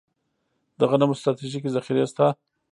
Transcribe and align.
د 0.79 0.81
غنمو 0.89 1.19
ستراتیژیکې 1.19 1.69
ذخیرې 1.75 2.05
شته 2.11 2.25